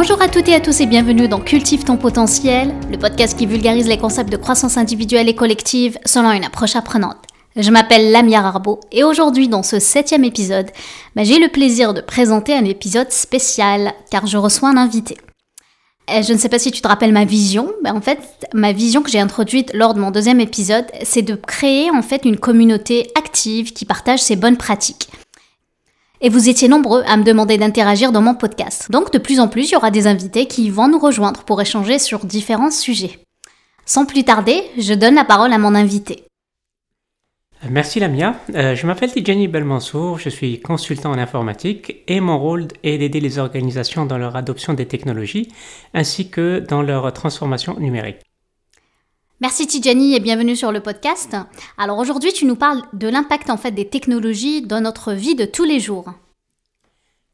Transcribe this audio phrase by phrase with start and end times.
[0.00, 3.46] Bonjour à toutes et à tous et bienvenue dans Cultive ton potentiel, le podcast qui
[3.46, 7.16] vulgarise les concepts de croissance individuelle et collective selon une approche apprenante.
[7.56, 10.70] Je m'appelle Lamia Arbo et aujourd'hui dans ce septième épisode,
[11.16, 15.16] bah, j'ai le plaisir de présenter un épisode spécial car je reçois un invité.
[16.08, 18.20] je ne sais pas si tu te rappelles ma vision, mais en fait
[18.54, 22.24] ma vision que j'ai introduite lors de mon deuxième épisode, c'est de créer en fait
[22.24, 25.08] une communauté active qui partage ses bonnes pratiques.
[26.20, 28.90] Et vous étiez nombreux à me demander d'interagir dans mon podcast.
[28.90, 31.60] Donc de plus en plus, il y aura des invités qui vont nous rejoindre pour
[31.60, 33.20] échanger sur différents sujets.
[33.86, 36.24] Sans plus tarder, je donne la parole à mon invité.
[37.70, 38.36] Merci Lamia.
[38.54, 43.20] Euh, je m'appelle Tijani Belmansour, je suis consultant en informatique et mon rôle est d'aider
[43.20, 45.48] les organisations dans leur adoption des technologies
[45.94, 48.27] ainsi que dans leur transformation numérique.
[49.40, 51.36] Merci Tijani et bienvenue sur le podcast.
[51.76, 55.44] Alors aujourd'hui, tu nous parles de l'impact en fait des technologies dans notre vie de
[55.44, 56.12] tous les jours.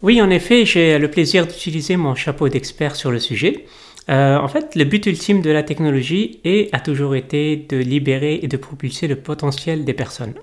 [0.02, 3.64] Oui, en effet, j'ai le plaisir d'utiliser mon chapeau d'expert sur le sujet.
[4.11, 8.39] Euh, en fait, le but ultime de la technologie est, a toujours été de libérer
[8.42, 10.34] et de propulser le potentiel des personnes.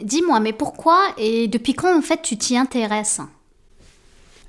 [0.00, 3.20] Dis-moi, mais pourquoi et depuis quand en fait tu t'y intéresses?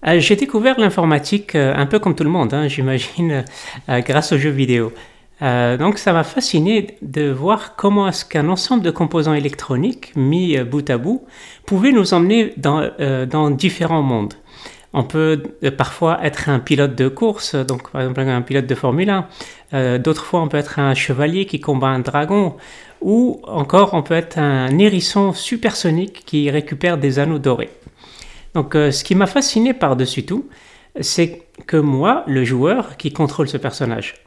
[0.05, 3.45] Euh, J'ai découvert l'informatique euh, un peu comme tout le monde, hein, j'imagine,
[3.87, 4.93] grâce aux jeux vidéo.
[5.43, 10.57] Euh, donc ça m'a fasciné de voir comment est-ce qu'un ensemble de composants électroniques mis
[10.57, 11.25] euh, bout à bout
[11.65, 14.35] pouvait nous emmener dans, euh, dans différents mondes.
[14.93, 15.41] On peut
[15.75, 19.09] parfois être un pilote de course, donc par exemple un pilote de Formule
[19.71, 19.97] 1.
[19.97, 22.55] D'autres fois, on peut être un chevalier qui combat un dragon.
[23.01, 27.71] Ou encore, on peut être un hérisson supersonique qui récupère des anneaux dorés.
[28.53, 30.47] Donc ce qui m'a fasciné par-dessus tout,
[31.01, 34.23] c'est que moi, le joueur qui contrôle ce personnage,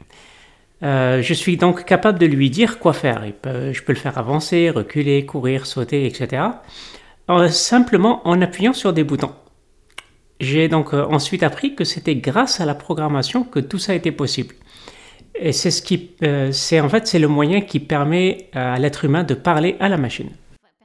[0.83, 3.23] euh, je suis donc capable de lui dire quoi faire.
[3.43, 6.43] je peux le faire avancer, reculer, courir, sauter, etc.
[7.49, 9.33] simplement en appuyant sur des boutons.
[10.39, 14.11] J'ai donc euh, ensuite appris que c'était grâce à la programmation que tout ça été
[14.11, 14.53] possible.
[15.39, 15.83] Et c'est
[16.23, 16.51] euh,
[16.81, 20.29] en fait c'est le moyen qui permet à l'être humain de parler à la machine.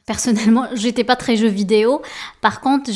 [0.06, 2.00] Personnellement, j'étais pas très jeu vidéo.
[2.40, 2.90] Par contre,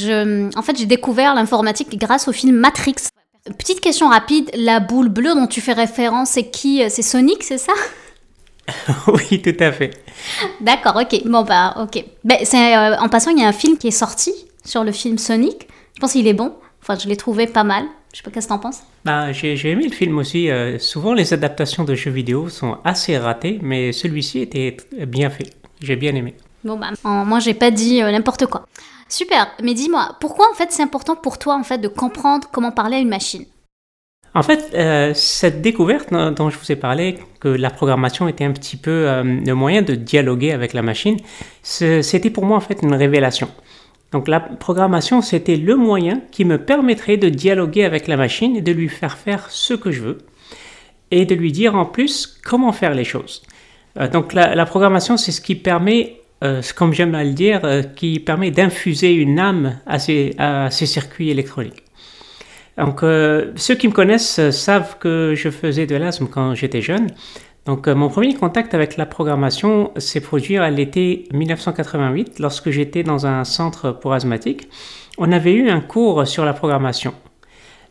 [0.56, 2.96] en fait, j'ai découvert l'informatique grâce au film Matrix.
[3.58, 7.58] Petite question rapide, la boule bleue dont tu fais référence, c'est qui C'est Sonic, c'est
[7.58, 7.72] ça?
[9.06, 9.90] Oui, tout à fait.
[10.60, 11.22] D'accord, ok.
[11.26, 12.04] Bon, bah, ok.
[12.24, 14.32] Ben, c'est, euh, en passant, il y a un film qui est sorti
[14.64, 15.68] sur le film Sonic.
[15.94, 16.54] Je pense qu'il est bon.
[16.82, 17.84] Enfin, je l'ai trouvé pas mal.
[18.12, 18.80] Je sais pas qu'est-ce que t'en penses?
[19.04, 20.50] Bah, j'ai, aimé le film aussi.
[20.50, 24.76] Euh, souvent, les adaptations de jeux vidéo sont assez ratées, mais celui-ci était
[25.06, 25.50] bien fait.
[25.80, 26.34] J'ai bien aimé.
[26.64, 28.66] Bon, bah, moi, j'ai pas dit euh, n'importe quoi.
[29.08, 32.72] Super, mais dis-moi, pourquoi en fait c'est important pour toi en fait de comprendre comment
[32.72, 33.44] parler à une machine?
[34.34, 38.52] En fait, euh, cette découverte dont je vous ai parlé, que la programmation était un
[38.52, 41.16] petit peu euh, le moyen de dialoguer avec la machine,
[41.62, 43.48] c'était pour moi en fait une révélation.
[44.12, 48.60] Donc la programmation, c'était le moyen qui me permettrait de dialoguer avec la machine et
[48.60, 50.18] de lui faire faire ce que je veux
[51.10, 53.42] et de lui dire en plus comment faire les choses.
[53.98, 57.82] Euh, donc la programmation, c'est ce qui permet euh, comme j'aime à le dire, euh,
[57.82, 60.34] qui permet d'infuser une âme à ces,
[60.70, 61.82] circuits électroniques.
[62.76, 67.06] Donc, euh, ceux qui me connaissent savent que je faisais de l'asthme quand j'étais jeune.
[67.64, 73.26] Donc, mon premier contact avec la programmation s'est produit à l'été 1988, lorsque j'étais dans
[73.26, 74.68] un centre pour asthmatiques.
[75.18, 77.14] On avait eu un cours sur la programmation.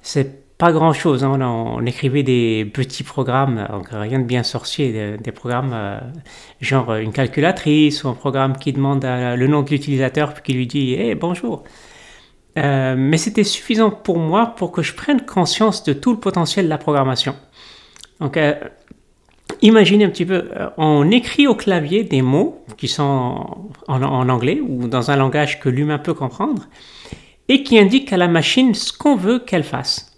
[0.01, 1.23] C'est pas grand chose.
[1.23, 1.39] Hein.
[1.41, 5.99] On, écrivait des petits programmes, rien de bien sorcier, des, programmes euh,
[6.61, 10.67] genre une calculatrice ou un programme qui demande le nom de l'utilisateur puis qui lui
[10.67, 11.63] dit hey, bonjour.
[12.57, 16.65] Euh, mais c'était suffisant pour moi pour que je prenne conscience de tout le potentiel
[16.65, 17.35] de la programmation.
[18.21, 18.53] Donc, euh,
[19.61, 24.87] imaginez un petit peu, on écrit au clavier des mots qui sont en anglais ou
[24.87, 26.69] dans un langage que l'humain peut comprendre
[27.49, 30.14] et qui indiquent à la machine ce qu'on veut qu'elle fasse.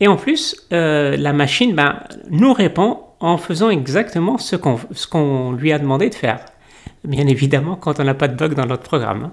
[0.00, 2.00] Et en plus, euh, la machine ben,
[2.30, 6.44] nous répond en faisant exactement ce qu'on lui a demandé de faire.
[7.04, 9.24] Bien évidemment, quand on n'a pas de bug dans notre programme.
[9.24, 9.32] Hein.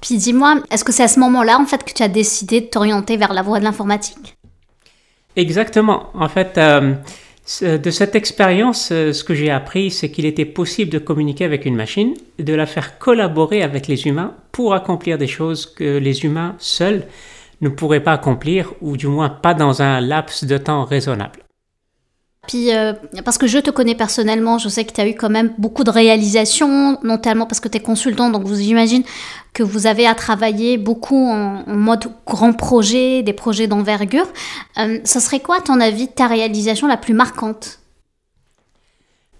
[0.00, 2.66] Puis dis-moi, est-ce que c'est à ce moment-là en fait que tu as décidé de
[2.66, 4.36] t'orienter vers la voie de l'informatique?
[5.36, 6.10] Exactement.
[6.14, 6.94] En fait, euh,
[7.60, 11.66] de cette expérience, euh, ce que j'ai appris, c'est qu'il était possible de communiquer avec
[11.66, 16.24] une machine, de la faire collaborer avec les humains pour accomplir des choses que les
[16.24, 17.06] humains seuls
[17.60, 21.40] ne pourrait pas accomplir, ou du moins pas dans un laps de temps raisonnable.
[22.48, 25.28] Puis, euh, parce que je te connais personnellement, je sais que tu as eu quand
[25.28, 29.04] même beaucoup de réalisations, notamment parce que tu es consultant, donc vous imaginez
[29.52, 34.26] que vous avez à travailler beaucoup en, mode grand projet, des projets d'envergure.
[34.78, 37.79] Euh, ça serait quoi, à ton avis, ta réalisation la plus marquante?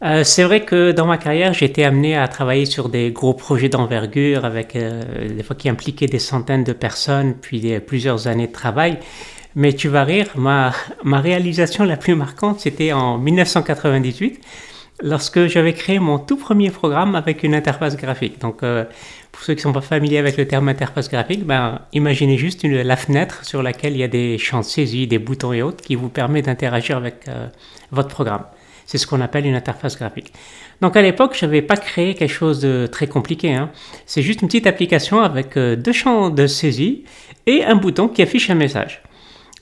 [0.03, 3.35] Euh, c'est vrai que dans ma carrière, j'ai été amené à travailler sur des gros
[3.35, 8.47] projets d'envergure, avec euh, des fois qui impliquaient des centaines de personnes, puis plusieurs années
[8.47, 8.99] de travail.
[9.57, 10.73] mais tu vas rire, ma,
[11.05, 14.41] réalisation la plus marquante, c'était en 1998,
[15.03, 18.41] lorsque j'avais créé mon tout premier programme avec une interface graphique.
[18.41, 18.85] Donc, euh,
[19.33, 22.65] pour ceux qui ne sont pas familiers avec le terme interface graphique, ben, imaginez juste
[22.65, 25.83] la fenêtre sur laquelle il y a des champs de saisie, des boutons et autres
[25.85, 27.27] qui vous permettent d'interagir avec
[27.93, 28.45] votre programme.
[28.91, 30.33] C'est ce qu'on appelle une interface graphique.
[30.81, 33.55] Donc à l'époque, je n'avais pas créé quelque chose de très compliqué.
[33.55, 33.71] Hein.
[34.05, 37.05] C'est juste une petite application avec euh, deux champs de saisie
[37.47, 39.01] et un bouton qui affiche un message.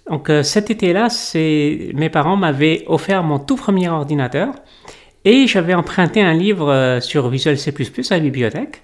[0.09, 4.55] Donc euh, cet été-là, mes parents m'avaient offert mon tout premier ordinateur
[5.27, 7.71] et j'avais emprunté un livre euh, sur Visual C++
[8.11, 8.81] à la bibliothèque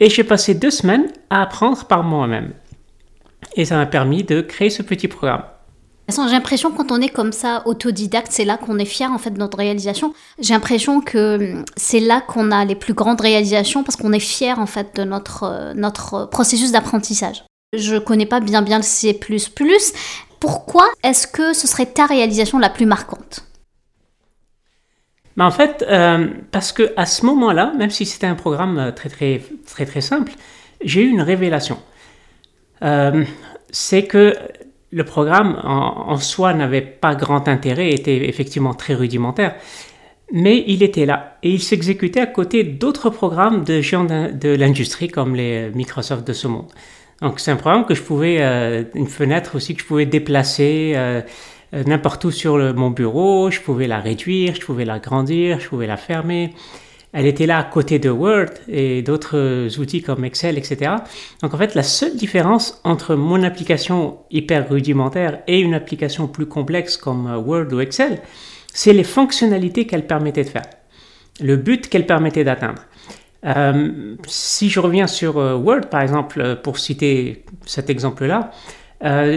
[0.00, 2.52] et j'ai passé deux semaines à apprendre par moi-même.
[3.56, 5.44] Et ça m'a permis de créer ce petit programme.
[6.08, 9.30] J'ai l'impression quand on est comme ça autodidacte, c'est là qu'on est fier en fait
[9.30, 10.14] de notre réalisation.
[10.40, 14.18] J'ai l'impression que hum, c'est là qu'on a les plus grandes réalisations parce qu'on est
[14.18, 17.44] fier en fait de notre euh, notre processus d'apprentissage.
[17.76, 19.18] Je connais pas bien bien le C++.
[20.40, 23.44] Pourquoi est-ce que ce serait ta réalisation la plus marquante?
[25.36, 28.92] Mais en fait, euh, parce que à ce moment-là, même si c'était un programme euh,
[28.92, 30.32] très très très très simple,
[30.80, 31.78] j'ai eu une révélation.
[33.70, 34.34] c'est que
[34.90, 39.54] le programme en, soi n'avait pas grand intérêt, était effectivement très rudimentaire,
[40.32, 45.08] mais il était là et il s'exécutait à côté d'autres programmes de géants de l'industrie
[45.08, 46.68] comme les Microsoft de ce monde.
[47.20, 50.92] Donc c'est un programme que je pouvais, euh, une fenêtre aussi que je pouvais déplacer
[50.94, 51.20] euh,
[51.74, 55.68] euh, n'importe où sur mon bureau, je pouvais la réduire, je pouvais la grandir, je
[55.68, 56.54] pouvais la fermer.
[57.12, 60.92] Elle était là à côté de Word et d'autres outils comme Excel, etc.
[61.42, 66.46] Donc en fait, la seule différence entre mon application hyper rudimentaire et une application plus
[66.46, 68.20] complexe comme euh, Word ou Excel,
[68.74, 70.66] c'est les fonctionnalités qu'elle permettait de faire,
[71.40, 72.82] le but qu'elle permettait d'atteindre.
[73.46, 78.50] Euh, si je reviens sur euh, Word, par exemple, pour citer cet exemple-là,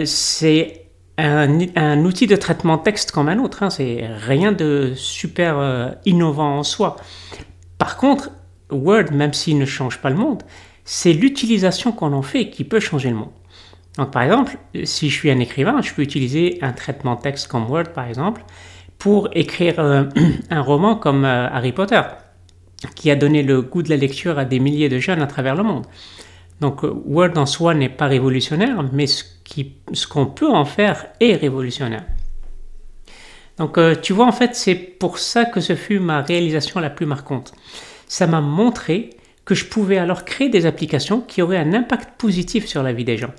[0.04, 0.86] c'est
[1.16, 3.62] un, outil de traitement texte comme un autre.
[3.62, 3.70] Hein.
[3.70, 6.96] c'est rien de super innovant en soi.
[7.82, 8.30] Par contre,
[8.70, 10.44] Word, même s'il ne change pas le monde,
[10.84, 13.32] c'est l'utilisation qu'on en fait qui peut changer le monde.
[13.98, 17.68] Donc par exemple, si je suis un écrivain, je peux utiliser un traitement texte comme
[17.68, 18.44] Word par exemple
[18.98, 20.04] pour écrire euh,
[20.50, 22.02] un roman comme euh, Harry Potter,
[22.94, 25.56] qui a donné le goût de la lecture à des milliers de jeunes à travers
[25.56, 25.86] le monde.
[26.60, 31.34] Donc euh, Word en soi n'est pas révolutionnaire, mais ce qu'on peut en faire est
[31.34, 32.04] révolutionnaire.
[33.58, 36.90] Donc euh, tu vois, en fait, c'est pour ça que ce fut ma réalisation la
[36.90, 37.52] plus marquante.
[38.06, 39.10] Ça m'a montré
[39.44, 43.04] que je pouvais alors créer des applications qui auraient un impact positif sur la vie
[43.04, 43.32] des gens.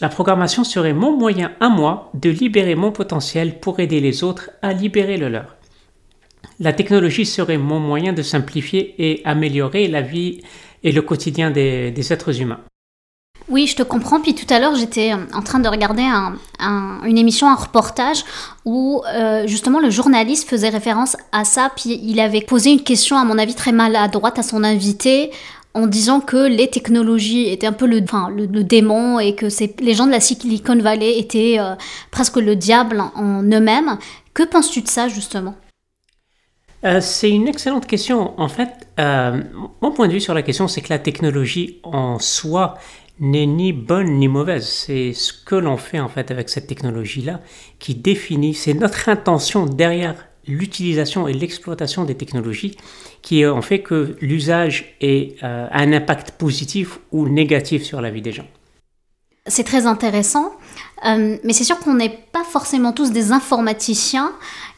[0.00, 4.50] La programmation serait mon moyen à moi de libérer mon potentiel pour aider les autres
[4.62, 5.56] à libérer le leur.
[6.60, 10.42] La technologie serait mon moyen de simplifier et améliorer la vie
[10.84, 12.60] et le quotidien des êtres humains.
[13.48, 14.20] Oui, je te comprends.
[14.20, 16.02] Puis tout à l'heure, j'étais euh, en train de regarder
[16.60, 18.24] une émission, un reportage
[18.64, 21.70] où euh, justement le journaliste faisait référence à ça.
[21.74, 25.30] Puis il avait posé une question, à mon avis, très maladroite à son invité
[25.74, 28.00] en disant que les technologies étaient un peu le,
[28.64, 29.46] démon et que
[29.82, 31.74] les gens de la Silicon Valley étaient euh,
[32.10, 33.96] presque le diable en, eux-mêmes.
[34.34, 35.54] Que penses-tu de ça justement?
[37.00, 38.38] C'est une excellente question.
[38.40, 42.76] En fait, mon point de vue sur la question, c'est que la technologie en soi
[43.20, 44.66] n'est ni bonne ni mauvaise.
[44.66, 47.40] C'est ce que l'on fait en fait avec cette technologie-là
[47.78, 52.76] qui définit, c'est notre intention derrière l'utilisation et l'exploitation des technologies
[53.22, 58.22] qui en fait que l'usage ait euh, un impact positif ou négatif sur la vie
[58.22, 58.46] des gens.
[59.46, 60.52] C'est très intéressant,
[61.06, 64.32] euh, mais c'est sûr qu'on n'est pas forcément tous des informaticiens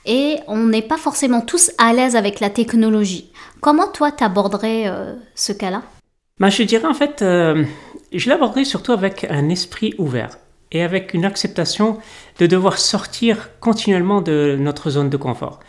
[0.07, 3.33] et on n'est pas forcément tous à l'aise avec la technologie.
[3.61, 5.83] Comment toi t'aborderais euh, ce cas-là?
[6.39, 7.23] Bah, Je dirais en fait
[8.19, 10.39] je l'aborderai surtout avec un esprit ouvert
[10.73, 11.99] et avec une acceptation
[12.39, 15.61] de devoir sortir continuellement de notre zone de confort.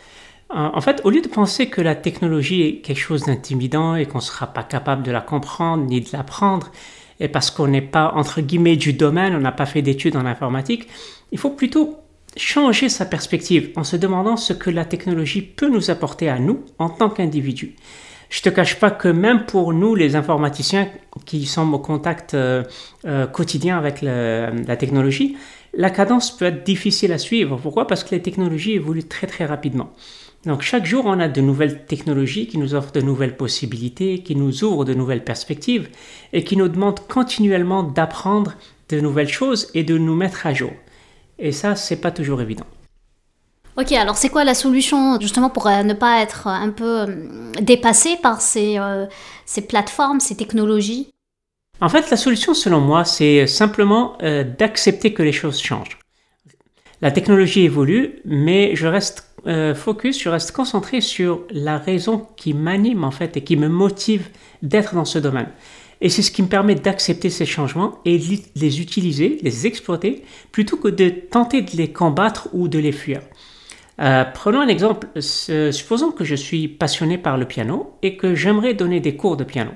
[0.50, 4.18] En fait, au lieu de penser que la technologie est quelque chose d'intimidant et qu'on
[4.18, 6.70] ne sera pas capable de la comprendre ni de l'apprendre,
[7.20, 10.26] et parce qu'on n'est pas, entre guillemets, du domaine, on n'a pas fait d'études en
[10.26, 10.88] informatique,
[11.30, 11.96] il faut plutôt
[12.36, 16.64] changer sa perspective en se demandant ce que la technologie peut nous apporter à nous
[16.78, 17.74] en tant qu'individus.
[18.32, 20.88] Je te cache pas que même pour nous, les informaticiens
[21.26, 22.64] qui sommes au contact euh,
[23.04, 25.36] euh, quotidien avec la technologie,
[25.74, 27.58] la cadence peut être difficile à suivre.
[27.62, 27.86] Pourquoi?
[27.86, 29.92] Parce que les technologies évoluent très très rapidement.
[30.46, 34.34] Donc chaque jour, on a de nouvelles technologies qui nous offrent de nouvelles possibilités, qui
[34.34, 35.90] nous ouvrent de nouvelles perspectives
[36.32, 38.54] et qui nous demandent continuellement d'apprendre
[38.88, 40.72] de nouvelles choses et de nous mettre à jour.
[41.38, 42.66] Et ça, c'est pas toujours évident.
[43.78, 47.52] Ok, alors c'est quoi la solution justement pour euh, ne pas être un peu euh,
[47.60, 49.06] dépassé par ces, euh,
[49.46, 51.08] ces plateformes, ces technologies?
[51.80, 55.98] En fait, la solution selon moi, c'est simplement d'accepter que les choses changent.
[57.00, 62.54] La technologie évolue, mais je reste euh, focus, je reste concentré sur la raison qui
[62.54, 64.28] m'anime en fait et qui me motive
[64.62, 65.48] d'être dans ce domaine.
[66.00, 68.20] Et c'est ce qui me permet d'accepter ces changements et
[68.54, 73.20] les utiliser, les exploiter, plutôt que de tenter de les combattre ou de les fuir.
[74.00, 75.08] Euh, prenons un exemple.
[75.20, 79.44] Supposons que je suis passionné par le piano et que j'aimerais donner des cours de
[79.44, 79.70] piano.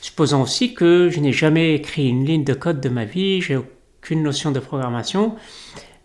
[0.00, 3.56] Supposons aussi que je n'ai jamais écrit une ligne de code de ma vie, j'ai
[3.56, 5.36] aucune notion de programmation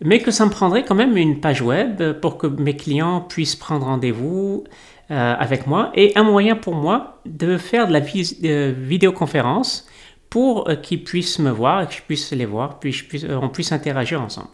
[0.01, 3.55] mais que ça me prendrait quand même une page web pour que mes clients puissent
[3.55, 4.63] prendre rendez-vous
[5.11, 9.87] euh, avec moi et un moyen pour moi de faire de la vidéoconférence
[10.29, 13.49] pour euh, qu'ils puissent me voir et que je puisse les voir, puis je on
[13.49, 14.49] puisse interagir ensemble.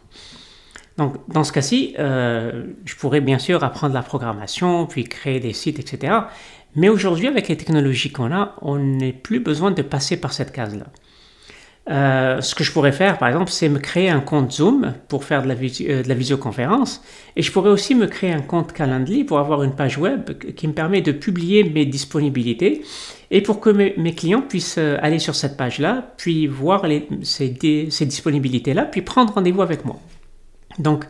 [0.98, 5.78] Donc, dans ce cas-ci, je pourrais bien sûr apprendre la programmation, puis créer des sites,
[5.78, 6.14] etc.
[6.76, 10.52] Mais aujourd'hui, avec les technologies qu'on a, on n'a plus besoin de passer par cette
[10.52, 10.86] case-là.
[11.88, 15.24] Euh, ce que je pourrais faire, par exemple, c'est me créer un compte Zoom pour
[15.24, 17.04] faire de la, euh, visioconférence.
[17.36, 20.68] Et je pourrais aussi me créer un compte Calendly pour avoir une page web qui
[20.68, 22.82] me permet de publier mes disponibilités
[23.30, 26.86] et pour que mes, clients puissent euh, aller sur cette page-là, puis voir
[27.22, 30.00] ces disponibilités-là, puis prendre rendez-vous avec moi.
[30.80, 31.06] Donc,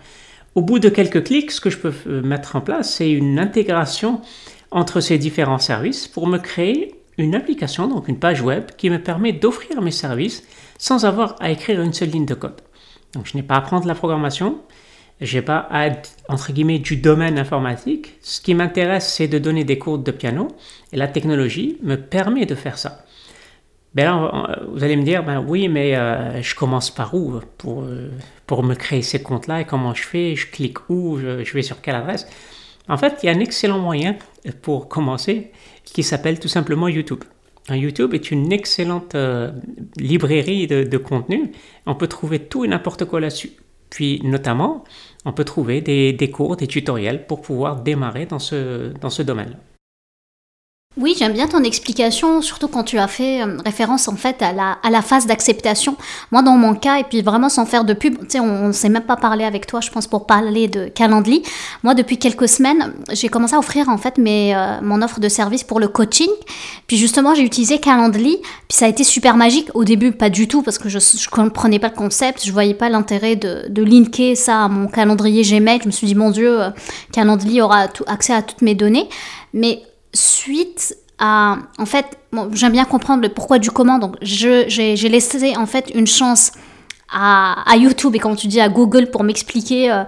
[0.56, 4.22] au bout de quelques clics, ce que je peux mettre en place, c'est une intégration
[4.72, 9.02] entre ces différents services pour me créer une application, donc une page web, qui me
[9.02, 10.44] permet d'offrir mes services
[10.78, 12.62] sans avoir à écrire une seule ligne de code.
[13.14, 14.60] Donc je n'ai pas à apprendre la programmation,
[15.22, 18.16] je n'ai pas à être, entre guillemets, du domaine informatique.
[18.22, 20.50] Ce qui m'intéresse, c'est de donner des cours de piano,
[20.92, 23.05] et la technologie me permet de faire ça.
[23.96, 27.84] Ben là, vous allez me dire, ben oui, mais euh, je commence par où pour,
[27.84, 28.12] euh,
[28.46, 31.80] pour me créer ces comptes-là et comment je fais, je clique où, je, vais sur
[31.80, 32.28] quelle adresse?
[32.90, 34.18] En fait, il y a un excellent moyen
[34.62, 35.52] pour commencer
[35.86, 37.24] qui s'appelle tout simplement YouTube.
[37.70, 39.52] YouTube est une excellente euh,
[39.98, 41.54] librairie de, contenu.
[41.86, 43.52] On peut trouver tout et n'importe quoi là-dessus.
[43.90, 44.84] Puis notamment,
[45.24, 49.24] on peut trouver des, des, cours, des tutoriels pour pouvoir démarrer dans ce, dans ce
[49.24, 49.56] domaine.
[50.98, 54.54] Oui, j'aime bien ton explication, surtout quand tu as fait euh, référence en fait à
[54.54, 55.98] la, à la phase d'acceptation.
[56.32, 58.72] Moi, dans mon cas, et puis vraiment sans faire de pub, tu sais, on ne
[58.72, 61.44] s'est même pas parlé avec toi, je pense, pour parler de Calendly.
[61.84, 65.28] Moi, depuis quelques semaines, j'ai commencé à offrir en fait mes, euh, mon offre de
[65.28, 66.30] service pour le coaching.
[66.88, 68.38] Puis justement, j'ai utilisé Calendly,
[68.70, 69.68] puis ça a été super magique.
[69.74, 72.74] Au début, pas du tout, parce que je ne comprenais pas le concept, je voyais
[72.74, 75.82] pas l'intérêt de, de linker ça à mon calendrier Gmail.
[75.82, 76.70] Je me suis dit, mon Dieu, euh,
[77.12, 79.10] Calendly aura tout, accès à toutes mes données.
[79.54, 79.82] Mais
[80.16, 81.58] suite à...
[81.78, 82.18] En fait,
[82.54, 86.52] j'aime bien comprendre le pourquoi du comment, donc j'ai laissé en fait une chance
[87.12, 90.04] à, YouTube et quand tu dis à Google pour m'expliquer, euh,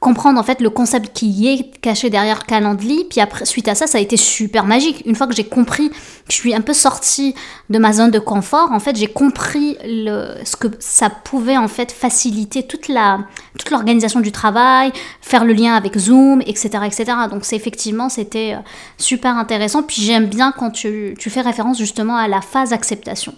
[0.00, 3.06] comprendre en fait le concept qui est caché derrière Calendly.
[3.08, 5.02] Puis après, suite à ça, ça a été super magique.
[5.06, 5.96] Une fois que j'ai compris, que
[6.28, 7.34] je suis un peu sortie
[7.70, 11.68] de ma zone de confort, en fait, j'ai compris le, ce que ça pouvait en
[11.68, 13.20] fait faciliter toute la
[13.58, 17.04] toute l'organisation du travail, faire le lien avec Zoom, etc., etc.
[17.30, 18.60] Donc c'est effectivement c'était euh,
[18.98, 19.82] super intéressant.
[19.82, 23.34] Puis j'aime bien quand tu, tu fais référence justement à la phase acceptation.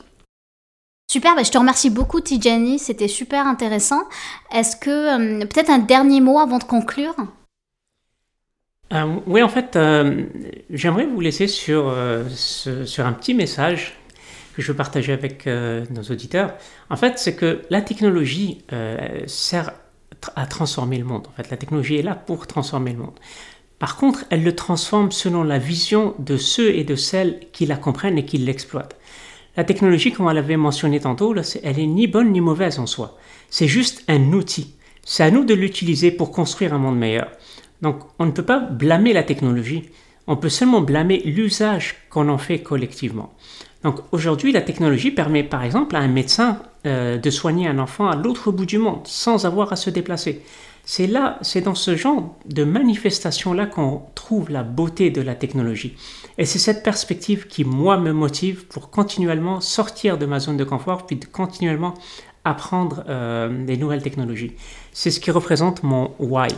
[1.11, 4.03] Super, bah, je te remercie beaucoup Tijani, c'était super intéressant.
[4.55, 7.17] Est-ce que euh, peut-être un dernier mot avant de conclure?
[8.93, 10.27] Euh, Oui, en fait, euh,
[10.71, 11.93] j'aimerais vous laisser sur,
[12.29, 13.99] sur un petit message
[14.55, 16.55] que je veux partager avec nos auditeurs.
[16.91, 18.63] En fait, c'est que la technologie
[19.27, 19.73] sert
[20.37, 21.27] à transformer le monde.
[21.27, 23.19] En fait, la technologie est là pour transformer le monde.
[23.81, 27.75] Par contre, elle le transforme selon la vision de ceux et de celles qui la
[27.77, 28.95] comprennent et qui l'exploitent.
[29.57, 33.19] La technologie, comme on l'avait mentionné tantôt, elle est ni bonne ni mauvaise en soi.
[33.51, 34.75] C'est juste un outil.
[35.05, 37.29] C'est à nous de l'utiliser pour construire un monde meilleur.
[37.83, 39.89] Donc, on ne peut pas blâmer la technologie.
[40.27, 43.33] On peut seulement blâmer l'usage qu'on en fait collectivement.
[43.83, 48.09] Donc, aujourd'hui, la technologie permet, par exemple, à un médecin euh, de soigner un enfant
[48.09, 50.43] à l'autre bout du monde sans avoir à se déplacer.
[50.85, 55.97] C'est là, c'est dans ce genre de manifestation-là qu'on trouve la beauté de la technologie.
[56.39, 60.65] Et c'est cette perspective qui, moi, me motive pour continuellement sortir de ma zone de
[60.65, 61.95] confort, puis de continuellement
[62.45, 64.53] apprendre euh, des nouvelles technologies.
[64.93, 66.49] C'est ce qui représente mon why.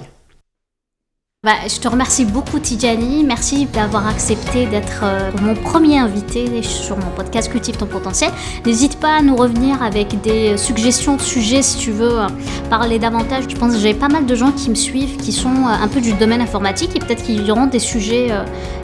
[1.44, 6.96] Bah, je te remercie beaucoup Tijani, merci d'avoir accepté d'être euh, mon premier invité sur
[6.96, 8.30] mon podcast Cultive ton potentiel.
[8.64, 12.28] N'hésite pas à nous revenir avec des suggestions de sujets si tu veux euh,
[12.70, 13.46] parler davantage.
[13.48, 15.88] Je pense que j'ai pas mal de gens qui me suivent qui sont euh, un
[15.88, 18.28] peu du domaine informatique et peut-être qu'il y aura des sujets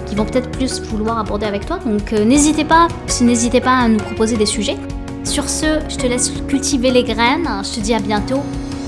[0.07, 1.79] qui vont peut-être plus vouloir aborder avec toi.
[1.87, 2.89] Donc n'hésitez pas,
[3.21, 4.79] n'hésitez pas à nous proposer des sujets.
[5.23, 7.49] Sur ce, je te laisse cultiver les graines.
[7.63, 8.43] Je te dis à bientôt.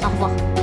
[0.05, 0.60] Au revoir.